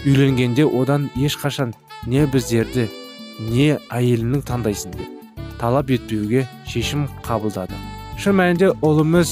үйленгенде 0.05 0.65
одан 0.65 1.09
ешқашан 1.15 1.75
не 2.07 2.25
біздерді 2.25 2.87
не 3.39 3.75
әйелінің 3.91 4.45
таңдайсың 4.47 4.95
деп 4.95 5.15
талап 5.59 5.91
етпеуге 5.91 6.45
шешім 6.67 7.07
қабылдады. 7.25 7.77
Шын 8.19 8.37
мәнінде 8.39 8.71
ұлымыз 8.85 9.31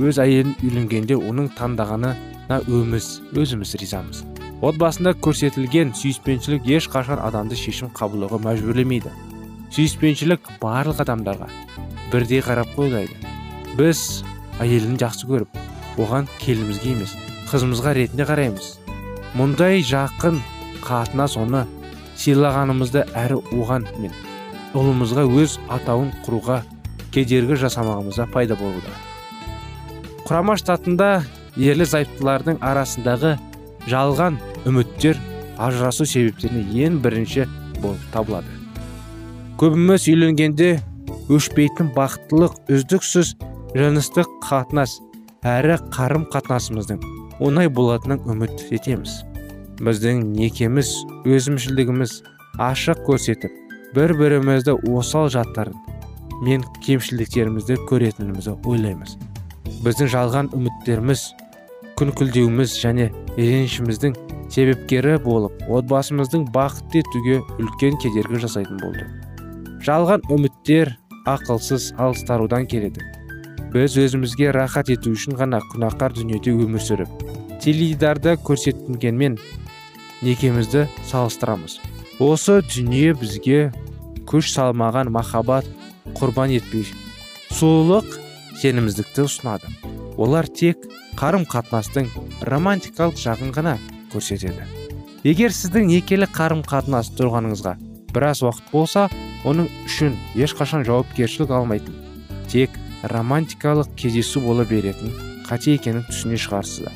өз 0.00 0.20
әйелін 0.22 0.56
үйленгенде 0.64 1.18
оның 1.18 1.50
таңдағанына 1.58 2.60
өміз 2.66 3.18
өзіміз 3.38 3.74
ризамыз. 3.82 4.24
Отбасында 4.60 5.14
көрсетілген 5.24 5.94
сүйіспеншілік 5.96 6.66
ешқашан 6.76 7.20
адамды 7.24 7.56
шешім 7.56 7.88
қабылдауға 7.96 8.40
мәжбүрлемейді. 8.44 9.12
Сүйіспеншілік 9.72 10.50
барлық 10.60 11.00
адамдарға 11.04 11.48
бірдей 12.12 12.42
қарап 12.44 12.74
қойылайды 12.76 13.16
біз 13.78 14.22
әйелін 14.60 14.98
жақсы 15.00 15.28
көріп 15.30 15.60
оған 16.02 16.28
келімізге 16.42 16.92
емес 16.92 17.14
қызымызға 17.48 17.94
ретінде 17.96 18.26
қараймыз. 18.28 18.66
Мұндай 19.38 19.80
жақын 19.86 20.40
қатынас 20.84 21.38
оны 21.40 21.64
сыйлағанымызды 22.20 23.06
әрі 23.16 23.40
оған 23.56 23.88
мен 24.02 24.12
ұлымызға 24.76 25.24
өз 25.40 25.56
атауын 25.72 26.12
құруға 26.26 26.60
кедергі 27.14 27.56
жасамағымызда 27.64 28.28
пайда 28.34 28.58
болуда. 28.60 28.92
Құрама 30.26 30.58
штатында 30.60 31.22
ерлі 31.56 31.86
зайыптылардың 31.88 32.60
арасындағы 32.62 33.38
жалған 33.90 34.36
үміттер 34.68 35.18
ажырасу 35.60 36.06
себептеріне 36.08 36.86
ең 36.86 36.98
бірінші 37.04 37.46
болып 37.80 38.02
табылады. 38.14 38.52
Көбіміз 39.60 40.08
үйленгенде 40.08 40.70
өшпейтін 41.32 41.92
бақыттылық 41.96 42.58
үздіксіз 42.72 43.34
жыныстық 43.76 44.30
қатынас 44.46 44.98
әрі 45.46 45.78
қарым 45.94 46.26
қатынасымыздың 46.32 47.00
оңай 47.40 47.70
болатынын 47.72 48.24
үміт 48.28 48.66
етеміз. 48.74 49.20
Біздің 49.80 50.24
некеміз 50.36 50.90
өзімшілдігіміз 51.24 52.16
ашық 52.60 53.04
көрсетіп 53.06 53.54
бір 53.96 54.16
бірімізді 54.18 54.76
осал 54.92 55.30
жаттарын 55.32 55.76
мен 56.44 56.64
кемшіліктерімізді 56.84 57.78
көретінімізді 57.88 58.56
ойлаймыз. 58.68 59.16
Біздің 59.84 60.10
жалған 60.12 60.50
үміттеріміз 60.56 61.24
күнкілдеуіміз 62.00 62.74
және 62.80 63.10
ренішіміздің 63.36 64.16
себепкері 64.50 65.18
болып 65.24 65.60
отбасымыздың 65.68 66.48
бақытты 66.54 67.04
етуге 67.04 67.40
үлкен 67.60 68.00
кедергі 68.02 68.40
жасайтын 68.46 68.80
болды. 68.82 69.06
Жалған 69.84 70.24
үміттер 70.32 70.96
ақылсыз 71.28 71.92
алыстарудан 72.00 72.66
келеді. 72.66 73.04
Біз 73.70 73.94
өзімізге 74.00 74.50
рахат 74.56 74.90
ету 74.90 75.12
үшін 75.14 75.36
ғана 75.38 75.60
күнәқар 75.70 76.16
дүниеде 76.16 76.56
өмір 76.56 76.82
сүріп 76.82 77.20
теледидарда 77.60 78.34
көрсетілгенмен 78.40 79.36
некемізді 80.24 80.86
салыстырамыз. 81.10 81.78
Осы 82.20 82.60
дүние 82.64 83.12
бізге 83.20 83.70
күш 84.28 84.52
салмаған 84.54 85.12
махаббат 85.12 85.68
құрбан 86.16 86.56
етпей 86.56 86.88
сұлулық 87.52 88.08
сенімсіздікті 88.62 89.26
ұсынады. 89.28 89.74
Олар 90.20 90.46
тек 90.46 90.84
қарым 91.16 91.46
қатынастың 91.48 92.10
романтикалық 92.44 93.16
жағын 93.16 93.54
ғана 93.56 93.78
көрсетеді. 94.12 94.66
Егер 95.24 95.54
сіздің 95.56 95.88
некелі 95.88 96.28
қарым 96.28 96.60
қатынас 96.66 97.10
тұрғаныңызға 97.16 97.76
біраз 98.12 98.42
уақыт 98.44 98.70
болса 98.72 99.08
оның 99.48 99.70
үшін 99.86 100.16
ешқашан 100.36 100.84
жауапкершілік 100.88 101.52
алмайтын 101.56 101.96
тек 102.52 102.76
романтикалық 103.02 103.94
кездесу 103.96 104.42
бола 104.44 104.66
беретін 104.68 105.14
қате 105.48 105.74
екенін 105.78 106.04
түсіне 106.10 106.36
шығарсыздар. 106.40 106.92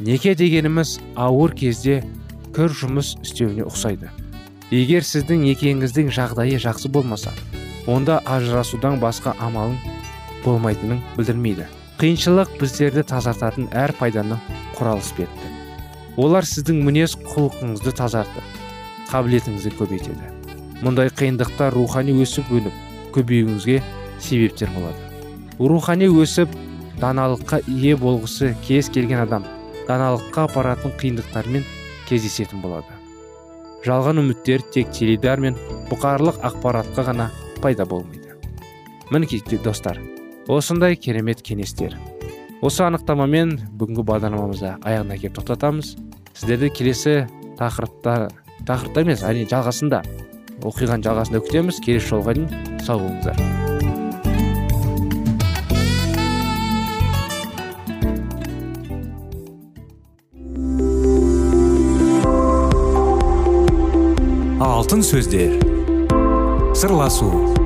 Неке 0.00 0.34
дегеніміз 0.36 0.98
ауыр 1.16 1.54
кезде 1.56 2.02
кір 2.56 2.74
жұмыс 2.76 3.14
істеуіне 3.24 3.64
ұқсайды. 3.64 4.10
Егер 4.70 5.06
сіздің 5.06 5.46
некеңіздің 5.46 6.12
жағдайы 6.12 6.60
жақсы 6.60 6.90
болмаса 6.92 7.32
онда 7.86 8.18
ажырасудан 8.26 9.00
басқа 9.00 9.32
амалың 9.40 9.78
болмайтынын 10.44 11.00
білдірмейді. 11.16 11.66
Қиыншылық 11.96 12.58
біздерді 12.60 13.06
тазартатын 13.08 13.70
әр 13.72 13.94
пайданы 13.96 14.36
құрал 14.76 14.98
іспетті 15.00 15.52
олар 16.20 16.44
сіздің 16.48 16.82
мінез 16.84 17.14
құлқыңызды 17.22 17.92
тазартып 17.96 18.56
қабілетіңізді 19.10 19.72
көбейтеді. 19.78 20.30
Мұндай 20.84 21.08
қиындықтар 21.16 21.72
рухани 21.72 22.12
өсіп 22.20 22.50
өніп 22.52 22.76
көбеюіңізге 23.14 23.78
себептер 24.20 24.72
болады. 24.74 24.98
Рухани 25.58 26.08
өсіп 26.08 26.52
даналыққа 27.00 27.62
ие 27.68 27.96
болғысы 28.00 28.52
кез 28.66 28.90
келген 28.92 29.22
адам 29.24 29.46
даналыққа 29.88 30.48
апаратын 30.50 30.92
қиындықтармен 31.00 31.64
кездесетін 32.08 32.64
болады. 32.64 32.92
Жалған 33.86 34.20
үміттер 34.24 34.64
тек 34.74 34.92
теледидар 34.92 35.40
мен 35.40 35.56
бұқарлық 35.92 36.42
ақпаратқа 36.44 37.08
ғана 37.08 37.30
пайда 37.62 37.86
болмайды. 37.86 38.36
Мінекей 39.12 39.40
достар 39.62 40.00
осындай 40.48 40.96
керемет 40.96 41.42
кеңестер. 41.42 41.96
Осы 42.64 42.84
анықтамамен 42.86 43.56
бүгінгі 43.78 44.04
бағдарламамызды 44.06 44.76
аяғына 44.86 45.18
келіп 45.20 45.36
тоқтатамыз. 45.40 45.96
Сіздерді 46.36 46.70
келесі 46.72 47.16
тақырыпта 47.58 48.30
тақырыпта 48.68 49.04
емес 49.04 49.24
әрине 49.26 49.48
жалғасында 49.50 50.02
оқиғаның 50.64 51.04
жалғасында 51.06 51.42
күтеміз. 51.44 51.82
Келесі 51.84 52.12
жолға 52.14 52.36
дейін 52.38 52.80
сау 52.80 53.02
болыңыздар. 53.02 53.36
Алтын 64.66 65.02
сөздер. 65.04 65.60
Сырласу. 66.76 67.65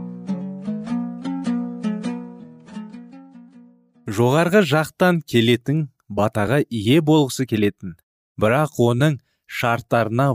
Жоғарғы 4.11 4.61
жақтан 4.67 5.21
келетін 5.31 5.85
батаға 6.11 6.61
ие 6.67 6.99
болғысы 7.05 7.45
келетін 7.47 7.93
бірақ 8.41 8.79
оның 8.83 9.19
шарттарына 9.59 10.25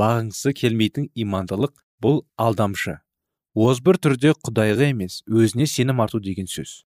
бағынғысы 0.00 0.52
келмейтін 0.56 1.10
имандылық 1.14 1.74
бұл 2.02 2.22
алдамшы. 2.40 2.98
Озбыр 3.56 3.98
түрде 4.00 4.32
құдайға 4.46 4.90
емес 4.92 5.22
өзіне 5.28 5.66
сенім 5.68 6.00
арту 6.04 6.20
деген 6.20 6.48
сөз. 6.48 6.84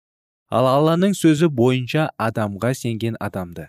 Ал 0.51 0.67
алланың 0.67 1.15
сөзі 1.19 1.51
бойынша 1.55 2.09
адамға 2.19 2.73
сенген 2.75 3.19
адамды. 3.21 3.69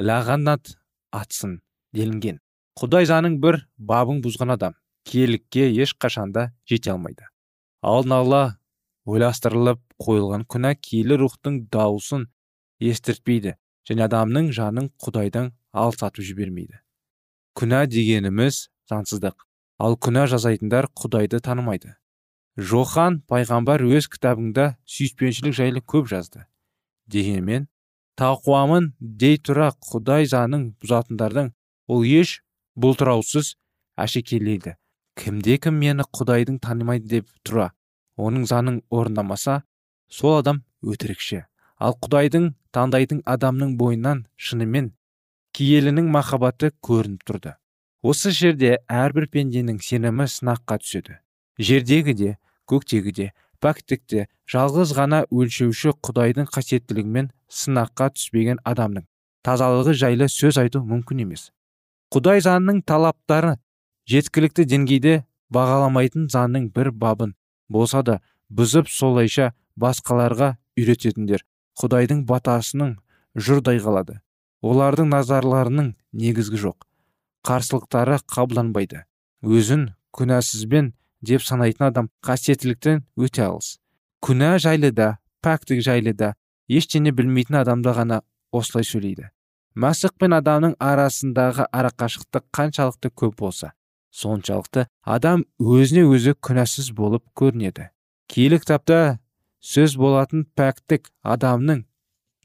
Лағанат 0.00 0.74
атсын 1.12 1.58
делінген. 1.92 2.40
Құдай 2.80 3.08
заңның 3.08 3.38
бір 3.40 3.60
бабын 3.76 4.22
бұзған 4.24 4.56
адам 4.56 4.76
киелікке 5.04 5.68
ешқашанда 5.84 6.50
жете 6.68 6.92
алмайды. 6.92 7.28
Алдын 7.82 8.16
ала 8.16 8.44
ойластырылып 9.04 9.80
қойылған 10.00 10.46
күнә 10.50 10.74
киелі 10.80 11.18
рухтың 11.20 11.58
дауысын 11.72 12.28
естіртпейді 12.80 13.54
және 13.88 14.06
адамның 14.06 14.50
жанын 14.56 14.88
құдайдан 15.04 15.52
алсатып 15.72 16.24
жібермейді. 16.24 16.80
Күнә 17.58 17.84
дегеніміз 17.90 18.68
заңсыздық 18.90 19.44
ал 19.84 19.98
күнә 20.00 20.24
жасайтындар 20.30 20.88
құдайды 20.96 21.40
танымайды. 21.44 21.94
Жохан 22.56 23.20
пайғамбар 23.28 23.82
өз 23.82 24.08
кітабында 24.08 24.74
сүйіспеншілік 24.86 25.54
жайлы 25.58 25.82
көп 25.82 26.08
жазды. 26.10 26.46
Дегенмен 27.10 27.66
тақуамын 28.18 28.92
дей 29.00 29.40
тұра 29.42 29.72
құдай 29.90 30.28
заңын 30.30 30.70
бұзатындардың 30.80 31.50
ол 31.90 32.04
еш 32.06 32.38
бұлтыраусыз 32.78 33.56
әшекейлейді. 33.98 34.76
Кімде 35.18 35.58
кім 35.62 35.80
мені 35.82 36.06
құдайдың 36.14 36.60
танымайды 36.62 37.10
деп 37.18 37.28
тұра? 37.46 37.72
Оның 38.16 38.46
заңын 38.50 38.80
орындамаса 38.90 39.62
сол 40.08 40.38
адам 40.38 40.62
өтірікші. 40.82 41.44
Ал 41.78 41.96
құдайдың 42.02 42.52
таңдайтын 42.74 43.22
адамның 43.26 43.76
бойынан 43.78 44.24
шынымен 44.36 44.92
киелінің 45.54 46.10
махаббаты 46.10 46.72
көрініп 46.82 47.24
тұрды. 47.26 47.54
Осы 48.02 48.30
жерде 48.34 48.78
әрбір 48.88 49.26
пенденің 49.32 49.80
сенімі 49.82 50.26
сынаққа 50.28 50.78
түседі. 50.82 51.18
Жердегі 51.58 52.14
де 52.14 52.36
көктегі 52.70 53.14
де 53.16 53.30
пәктікте 53.64 54.26
жалғыз 54.50 54.92
ғана 54.96 55.24
өлшеуші 55.32 55.94
құдайдың 56.04 56.50
қасиеттілігімен 56.52 57.30
сынаққа 57.48 58.10
түспеген 58.16 58.60
адамның 58.68 59.06
тазалығы 59.44 59.94
жайлы 60.00 60.28
сөз 60.28 60.58
айту 60.60 60.82
мүмкін 60.84 61.24
емес. 61.24 61.50
Құдай 62.12 62.42
заңның 62.44 62.82
талаптары 62.88 63.56
жеткілікті 64.10 64.66
деңгейде 64.68 65.14
бағаламайтын 65.54 66.28
заңның 66.32 66.68
бір 66.76 66.92
бабын 66.92 67.34
болса 67.68 68.02
да 68.02 68.20
бұзып 68.50 68.88
солайша 68.90 69.52
басқаларға 69.80 70.54
үйрететіндер. 70.78 71.44
Құдайдың 71.80 72.24
батасының 72.28 72.96
жұрдай 73.34 73.80
қалады. 73.82 74.20
Олардың 74.62 75.10
назарларының 75.10 75.94
негізгі 76.12 76.60
жоқ. 76.62 76.86
Қарсылықтары 77.44 78.20
қабылданбайды. 78.30 79.04
Өзін 79.42 79.90
күнәсізбен 80.14 80.92
деп 81.20 81.42
санайтын 81.44 81.88
адам 81.90 82.10
қасиеттіліктен 82.24 83.02
өте 83.16 83.44
алыс. 83.44 83.78
Күнә 84.24 84.56
жайлы 84.62 84.92
да 84.94 85.18
пәктік 85.44 85.82
жайлы 85.84 86.14
да 86.14 86.34
ештеңе 86.68 87.12
білмейтін 87.12 87.60
адамда 87.60 87.92
ғана 87.98 88.20
осылай 88.52 88.86
сөйлейді. 88.88 89.28
Мәсіх 89.74 90.14
пен 90.16 90.32
адамның 90.38 90.76
арасындағы 90.78 91.66
арақашықтық 91.74 92.46
қаншалықты 92.54 93.10
көп 93.10 93.40
болса 93.42 93.74
соншалықты 94.14 94.86
адам 95.16 95.44
өзіне 95.58 96.04
өзі 96.06 96.36
күнәсіз 96.46 96.92
болып 96.94 97.24
көрінеді. 97.38 97.90
Киелі 98.30 98.60
кітапта 98.62 99.18
сөз 99.64 99.96
болатын 100.00 100.46
пәктік 100.58 101.10
адамның 101.34 101.84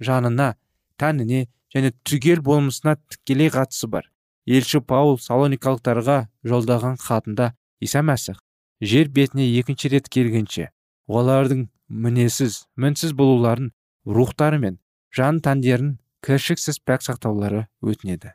жанына 0.01 0.53
тәніне 0.99 1.45
және 1.73 1.93
түгел 2.07 2.41
болмысына 2.43 2.97
тікелей 3.11 3.51
қатысы 3.53 3.87
бар. 3.87 4.09
Елші 4.49 4.81
паул 4.81 5.19
салоникалықтарға 5.21 6.19
жолдаған 6.49 6.97
хатында 7.03 7.53
иса 7.79 8.01
мәсіх 8.01 8.39
жер 8.81 9.09
бетіне 9.13 9.45
екінші 9.59 9.91
рет 9.93 10.07
келгенше 10.09 10.69
олардың 11.07 11.67
мінесіз 11.89 12.63
мінсіз 12.79 13.13
болуларын 13.19 13.71
рухтары 14.05 14.59
мен 14.63 14.79
жан 15.15 15.41
тәндерін 15.45 15.97
кіршіксіз 16.25 16.79
пәк 16.85 17.03
сақтаулары 17.05 17.67
өтінеді. 17.81 18.33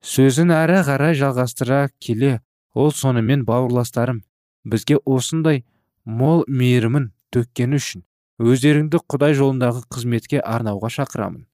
Сөзін 0.00 0.52
әрі 0.54 0.80
қарай 0.86 1.16
жалғастыра 1.18 1.88
келе 2.00 2.38
ол 2.74 2.92
сонымен 2.92 3.44
бауырластарым. 3.44 4.22
Бізге 4.64 4.98
осындай 5.04 5.64
мол 6.04 6.44
мейірімін 6.48 7.10
төккені 7.32 7.80
үшін 7.80 8.04
өздеріңді 8.40 9.00
құдай 9.10 9.34
жолындағы 9.36 9.84
қызметке 9.92 10.40
арнауға 10.40 10.90
шақырамын. 10.94 11.44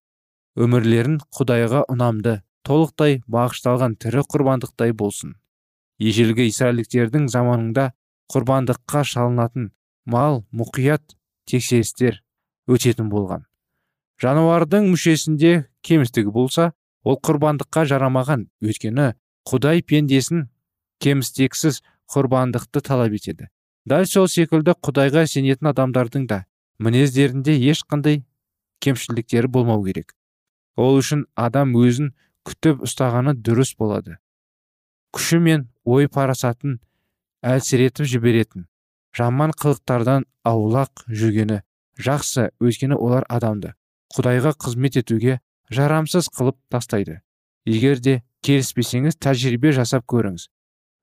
Өмірлерін 0.56 1.18
құдайға 1.34 1.82
ұнамды 1.92 2.40
толықтай 2.66 3.20
бағышталған 3.30 3.96
тірі 4.02 4.22
құрбандықтай 4.30 4.94
болсын. 4.94 5.34
Ежелгі 5.98 6.46
израильдіктердің 6.50 7.26
заманында 7.32 7.90
құрбандыққа 8.32 9.02
шалынатын 9.06 9.70
мал 10.06 10.44
мұқият 10.54 11.16
тексерістер 11.50 12.22
өтетін 12.70 13.10
болған. 13.10 13.46
Жануардың 14.22 14.88
мүшесінде 14.92 15.66
кемістігі 15.86 16.32
болса 16.32 16.72
ол 17.04 17.18
құрбандыққа 17.22 17.84
жарамаған. 17.90 18.46
Өйткені 18.64 19.12
құдай 19.46 19.82
пендесін 19.82 20.48
кемістексіз 21.02 21.82
құрбандықты 22.12 22.82
талап 22.82 23.14
етеді. 23.16 23.48
Дәл 23.86 24.06
сол 24.10 24.28
секілді 24.30 24.74
құдайға 24.82 25.26
сенетін 25.30 25.70
адамдардың 25.72 26.26
да 26.30 26.44
мінездерінде 26.78 27.54
ешқандай 27.70 28.24
кемшіліктері 28.82 29.50
болмау 29.50 29.84
керек. 29.84 30.14
Ол 30.76 30.98
үшін 31.00 31.26
адам 31.34 31.74
өзін 31.78 32.12
күтіп 32.46 32.84
ұстағаны 32.86 33.36
дұрыс 33.38 33.74
болады. 33.78 34.18
Күші 35.14 35.40
мен 35.40 35.68
ой 35.84 36.08
парасатын 36.12 36.80
әлсіретіп 37.46 38.10
жіберетін 38.10 38.66
жаман 39.16 39.54
қылықтардан 39.56 40.26
аулақ 40.44 41.06
жүргені 41.08 41.62
жақсы 41.96 42.50
өйткені 42.60 42.98
олар 43.00 43.24
адамды 43.32 43.72
құдайға 44.14 44.52
қызмет 44.60 44.98
етуге 45.00 45.40
жарамсыз 45.70 46.28
қылып 46.32 46.58
тастайды. 46.70 47.20
Егер 47.66 47.98
де 47.98 48.20
келіспесеңіз 48.46 49.16
тәжірибе 49.18 49.72
жасап 49.74 50.04
көріңіз. 50.06 50.46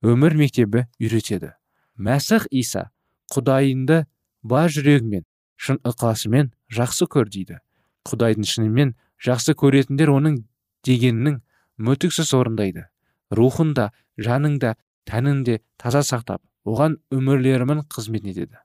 Өмір 0.04 0.36
мектебі 0.38 0.86
үйретеді. 1.00 1.54
Мәсіх 1.96 2.48
иса 2.52 2.90
құдайынды 3.32 4.04
бар 4.44 4.72
жүрегімен 4.74 5.24
шын 5.56 5.80
ықыласымен 5.88 6.52
жақсы 6.74 7.08
көр 7.08 7.30
дейді. 7.32 7.60
Құдайдың 8.04 8.48
шынымен 8.48 8.96
жақсы 9.24 9.56
көретіндер 9.56 10.12
оның 10.12 10.42
дегенінің 10.84 11.40
мүтіксіз 11.80 12.34
орындайды. 12.36 12.90
Рухында 13.32 13.92
жаныңда 14.20 14.76
тәнін 15.08 15.46
таза 15.78 16.04
сақтап 16.04 16.44
оған 16.68 17.00
өмірлерімен 17.12 17.86
қызмет 17.88 18.28
етеді. 18.28 18.60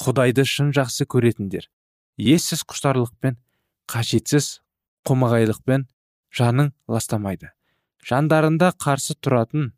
Құдайды 0.00 0.44
шын 0.48 0.72
жақсы 0.76 1.06
көретіндер 1.08 1.68
ессіз 2.18 2.64
құштарлықпен 2.68 3.38
қажетсіз 3.88 4.60
қомағайлықпен 5.08 5.86
жаның 6.32 6.72
ластамайды. 6.88 7.52
Жандарында 8.02 8.72
қарсы 8.80 9.14
тұратын 9.20 9.72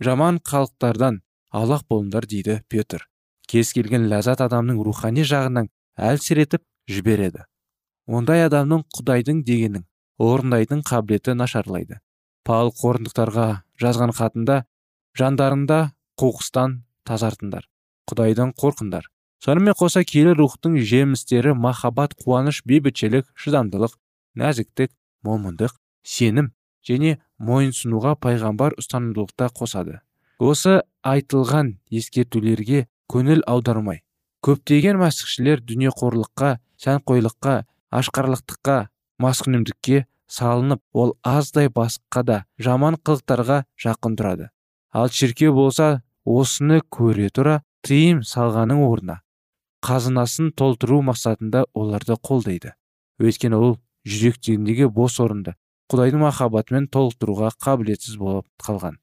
жаман 0.00 0.40
халықтардан 0.44 1.20
аулақ 1.52 1.86
болыңдар 1.90 2.26
дейді 2.26 2.62
петр. 2.68 3.06
Кез 3.48 3.72
келген 3.76 4.08
ләззат 4.08 4.40
адамның 4.46 4.80
рухани 4.82 5.22
жағынан 5.22 5.68
әлсіретіп 5.96 6.62
жібереді. 6.90 7.44
Ондай 8.06 8.44
адамның 8.46 8.84
құдайдың 8.96 9.44
дегенін 9.44 9.86
орындайтын 10.18 10.82
қабілеті 10.86 11.36
нашарлайды. 11.36 12.00
Павыл 12.44 12.72
қорындықтарға 12.76 13.48
жазған 13.80 14.12
хатында 14.16 14.64
жандарында 15.18 15.78
қоқыстан 16.20 16.80
тазартыңдар 17.08 17.68
құдайдан 18.10 18.52
қорқыңдар 18.58 19.06
сонымен 19.44 19.76
қоса 19.78 20.02
киелі 20.04 20.34
рухтың 20.38 20.76
жемістері 20.90 21.54
махаббат 21.58 22.16
қуаныш 22.20 22.62
бейбітшілік 22.68 23.30
шыдамдылық 23.38 23.96
нәзіктік 24.40 24.92
момындық 25.26 25.76
сенім 26.16 26.50
және 26.88 27.18
мойынсынуға 27.38 28.14
пайғамбар 28.20 28.76
ұстанымдылықта 28.80 29.50
қосады. 29.58 30.00
Осы 30.38 30.82
айтылған 31.02 31.76
ескертулерге 31.90 32.86
көңіл 33.10 33.44
аудармай. 33.46 34.02
Көптеген 34.44 34.98
мәсіхшілер 35.00 35.62
дүниеқорлыққа 35.64 36.58
сәнқойлыққа 36.84 37.54
ашқарлықтыққа 37.94 38.76
маскүнемдікке 39.22 40.04
салынып 40.28 40.82
ол 40.92 41.14
аздай 41.22 41.68
басқа 41.68 42.24
да 42.24 42.38
жаман 42.58 42.96
қылықтарға 42.96 43.62
жақын 43.84 44.16
тұрады. 44.18 44.50
Ал 44.92 45.08
шіркеу 45.08 45.54
болса 45.54 46.02
осыны 46.24 46.80
көре 46.90 47.30
тұра 47.30 47.60
тыйым 47.86 48.22
салғаның 48.26 48.82
орнына. 48.84 49.20
Қазынасын 49.84 50.52
толтыру 50.56 51.02
мақсатында 51.04 51.66
оларды 51.74 52.16
қолдайды. 52.16 52.72
Өйткені 53.20 53.60
ол 53.60 53.76
жүректегіндегі 54.08 54.88
бос 54.88 55.20
орынды. 55.20 55.54
Құдайдың 55.92 56.22
махаббатымен 56.24 56.88
толықтыруға 56.94 57.50
қабілетсіз 57.60 58.16
болып 58.20 58.46
қалған. 58.64 58.96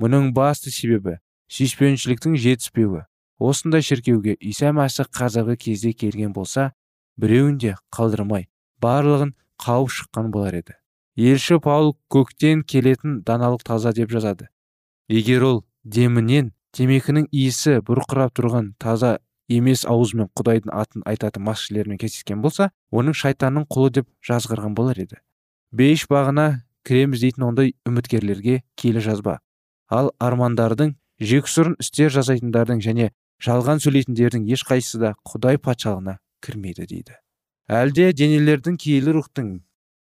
Мұның 0.00 0.32
басты 0.36 0.70
себебі 0.70 1.18
сүйіспеншіліктің 1.50 2.36
жетіспеуі. 2.38 3.04
Осындай 3.38 3.82
шіркеуге 3.84 4.36
иса 4.40 4.70
мәсіх 4.72 5.10
қазіргі 5.12 5.56
кезде 5.60 5.92
келген 5.92 6.32
болса 6.32 6.70
біреуін 7.20 7.58
де 7.60 7.74
қалдырмай 7.92 8.46
барлығын 8.80 9.34
қауып 9.60 9.92
шыққан 9.92 10.30
болар 10.32 10.56
еді. 10.60 10.76
Елші 11.16 11.58
паул 11.64 11.94
көктен 12.12 12.62
келетін 12.62 13.20
даналық 13.24 13.64
таза 13.64 13.92
деп 13.96 14.12
жазады. 14.12 14.48
Егер 15.08 15.44
ол 15.48 15.62
демінен 15.84 16.52
темекінің 16.76 17.28
иісі 17.32 17.80
бұрқырап 17.86 18.34
тұрған 18.36 18.74
таза 18.80 19.18
емес 19.48 19.84
ауызымен 19.88 20.28
құдайдың 20.36 20.72
атын 20.74 21.04
айтатын 21.06 21.44
масшілермен 21.46 22.00
кездескен 22.00 22.42
болса 22.44 22.70
оның 22.90 23.16
шайтанның 23.16 23.68
құлы 23.70 23.92
деп 24.00 24.10
жазғырған 24.28 24.74
болар 24.76 24.98
еді. 25.00 25.20
Бейіш 25.72 26.06
бағына 26.10 26.46
кіреміз 26.86 27.22
дейтін 27.24 27.48
ондай 27.50 27.74
үміткерлерге 27.88 28.62
киелі 28.78 29.02
жазба. 29.02 29.38
Ал 29.90 30.12
армандардың 30.22 30.94
жексұрын 31.20 31.76
істер 31.82 32.12
жасайтындардың 32.14 32.82
және 32.84 33.10
жалған 33.42 33.82
сөйлейтіндердің 33.84 34.46
ешқайсысы 34.56 35.00
да 35.02 35.14
құдай 35.26 35.58
патшалығына 35.62 36.18
кірмейді 36.44 36.86
дейді. 36.90 37.16
Әлде 37.66 38.12
денелердің 38.12 38.78
киелі 38.78 39.16
рухтың 39.16 39.50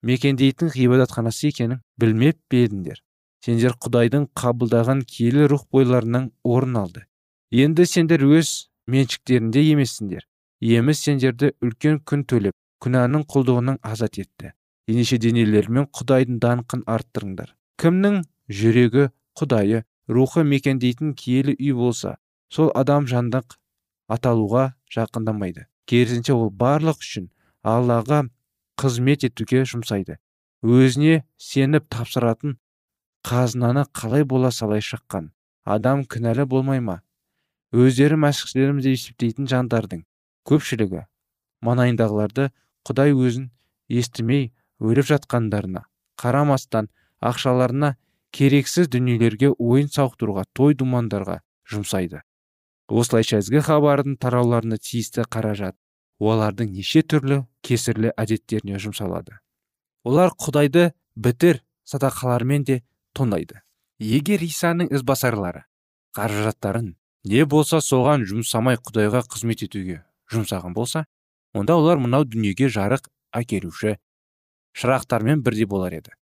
мекендейтін 0.03 0.73
ғибадатханасы 0.75 1.49
екенін 1.53 1.81
білмеп 1.99 2.39
пе 2.49 2.65
едіңдер? 2.67 2.99
Сендер 3.43 3.75
құдайдың 3.79 4.29
қабылдаған 4.39 5.03
киелі 5.07 5.47
рух 5.51 5.65
бойларынан 5.71 6.31
орын 6.43 6.77
алды. 6.79 7.05
Енді 7.51 7.85
сендер 7.87 8.23
өз 8.23 8.69
меншіктерінде 8.87 9.63
емессіңдер. 9.73 10.27
Еміс 10.63 11.03
сендерді 11.03 11.51
үлкен 11.63 11.99
күн 12.07 12.23
төлеп 12.27 12.55
күнәнің 12.83 13.25
құлдығынан 13.31 13.79
азат 13.83 14.19
етті. 14.19 14.53
Ендеше 14.89 15.17
денелермен 15.21 15.87
құдайдың 15.95 16.39
даңқын 16.43 16.83
арттырыңдар. 16.89 17.53
Кімнің 17.79 18.23
жүрегі 18.49 19.09
құдайы 19.39 19.83
рухы 20.07 20.43
мекендейтін 20.43 21.13
киелі 21.19 21.55
үй 21.55 21.73
болса 21.77 22.17
сол 22.51 22.71
адам 22.75 23.07
жандық 23.07 23.57
аталуға 24.11 24.73
жақындамайды. 24.93 25.67
Керісінше 25.87 26.35
ол 26.35 26.51
барлық 26.51 26.99
үшін 27.03 27.29
аллаға 27.63 28.25
қызмет 28.79 29.25
етуге 29.27 29.63
жұмсайды. 29.67 30.19
Өзіне 30.63 31.23
сеніп 31.37 31.87
тапсыратын 31.91 32.57
қазынаны 33.27 33.85
қалай 33.95 34.23
бола 34.23 34.51
салай 34.51 34.83
шыққан? 34.83 35.31
Адам 35.63 36.03
кінәлі 36.03 36.45
болмай 36.47 36.79
ма? 36.83 37.01
Өздері 37.73 38.19
мәсіхшілерміз 38.19 38.85
деп 38.85 38.97
есептейтін 38.97 39.47
жандардың 39.49 40.03
көпшілігі 40.47 41.05
маңайындағыларды 41.63 42.49
құдай 42.87 43.15
өзін 43.15 43.47
естімей 43.89 44.51
өліп 44.81 45.09
жатқандарына 45.11 45.85
қарамастан 46.21 46.89
ақшаларына 47.21 47.95
керексіз 48.33 48.89
дүниелерге 48.89 49.53
ойын 49.57 49.89
сауықтыруға 49.93 50.45
той 50.57 50.73
думандарға 50.77 51.41
жұмсайды. 51.69 52.21
Осылайша 52.89 53.39
ізгі 53.43 53.61
хабардың 53.67 54.17
тарауларына 54.21 54.77
тиісті 54.77 55.27
қаражат 55.29 55.77
олардың 56.19 56.73
неше 56.73 57.03
түрлі 57.03 57.43
кесірлі 57.65 58.11
әдеттеріне 58.17 58.79
жұмсалады. 58.81 59.39
Олар 60.03 60.33
құдайды 60.35 60.91
бітір 61.15 61.61
садақалармен 61.87 62.65
де 62.67 62.81
тонайды. 63.13 63.61
Егер 63.99 64.43
исаның 64.43 64.91
ізбасарлары 64.91 65.63
қаражаттарын 66.17 66.93
не 67.29 67.45
болса 67.49 67.79
соған 67.81 68.25
жұмсамай 68.27 68.77
құдайға 68.81 69.23
қызмет 69.31 69.63
етуге 69.65 70.01
жұмсаған 70.33 70.73
болса 70.75 71.05
онда 71.53 71.77
олар 71.79 72.01
мынау 72.01 72.25
дүниеге 72.27 72.67
жарық 72.73 73.07
әкелуші 73.33 73.95
шырақтармен 74.73 75.43
бірдей 75.45 75.65
болар 75.69 75.93
еді. 75.99 76.15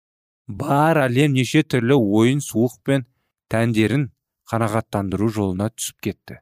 Бар 0.47 0.99
әлем 1.05 1.35
неше 1.37 1.63
түрлі 1.63 1.97
ойын 1.97 2.43
суық 2.43 2.79
пен 2.85 3.05
тәндерін 3.51 4.09
қанағаттандыру 4.51 5.31
жолына 5.31 5.69
түсіп 5.75 6.03
кетті. 6.07 6.41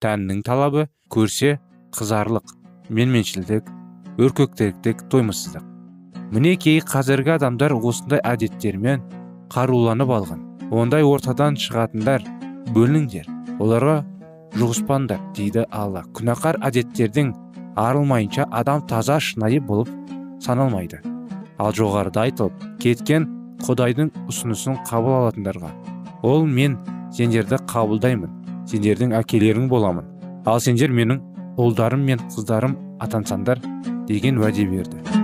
Тәннің 0.00 0.42
талабы 0.46 0.88
көрсе 1.12 1.58
қызарлық 1.96 2.56
менменшілдік 2.88 3.70
өркөктіктік 4.20 5.06
тоймыссыздық 5.12 5.70
мінекей 6.34 6.80
қазіргі 6.82 7.36
адамдар 7.36 7.74
осындай 7.76 8.22
әдеттермен 8.26 9.04
қаруланып 9.52 10.10
алған. 10.16 10.42
Ондай 10.74 11.04
ортадан 11.06 11.58
шығатындар 11.60 12.24
бөлініңдер 12.74 13.28
оларға 13.62 14.00
жұғыспаңдар 14.58 15.22
дейді 15.36 15.66
алла. 15.70 16.04
Күнәқар 16.16 16.58
әдеттердің 16.66 17.34
арылмайынша 17.78 18.48
адам 18.50 18.86
таза 18.88 19.20
шынайы 19.20 19.60
болып 19.60 19.90
саналмайды. 20.42 21.13
Ал 21.58 21.74
жоғарыда 21.76 22.26
айтылып 22.28 22.64
кеткен 22.82 23.26
құдайдың 23.64 24.10
ұсынысын 24.30 24.80
қабыл 24.88 25.18
алатындарға. 25.20 25.70
Ол 26.22 26.46
мен 26.46 26.78
сендерді 27.14 27.60
қабылдаймын 27.70 28.32
сендердің 28.70 29.14
әкелерің 29.20 29.68
боламын. 29.70 30.08
Ал 30.46 30.60
сендер 30.60 30.92
менің 30.92 31.20
ұлдарым 31.60 32.04
мен 32.04 32.22
қыздарым 32.32 32.78
атансаңдар 33.04 33.62
деген 34.08 34.40
уәде 34.42 34.66
берді. 34.68 35.23